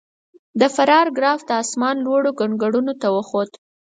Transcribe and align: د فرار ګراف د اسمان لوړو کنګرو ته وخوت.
د 0.59 0.61
فرار 0.75 1.07
ګراف 1.17 1.41
د 1.45 1.51
اسمان 1.63 1.95
لوړو 2.05 2.31
کنګرو 2.39 2.81
ته 3.01 3.07
وخوت. 3.15 3.51